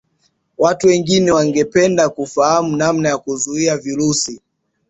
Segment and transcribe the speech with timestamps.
[0.57, 4.41] watu wengi wangependa kufahamu namna ya kuzuia virusi